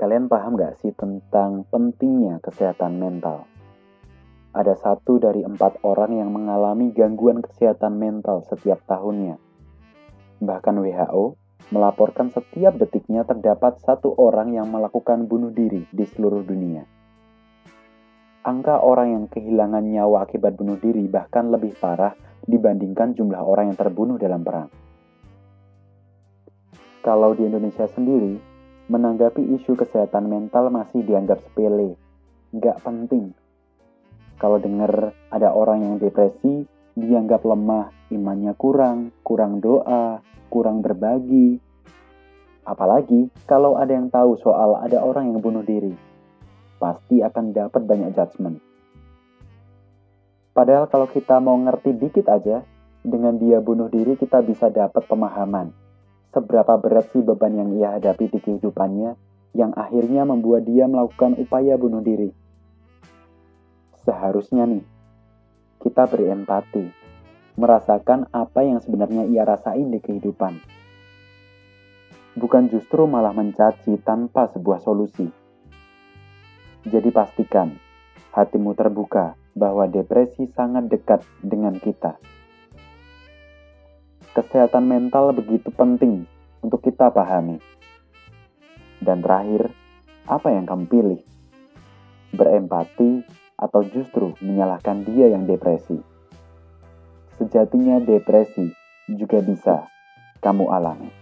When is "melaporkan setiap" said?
11.76-12.80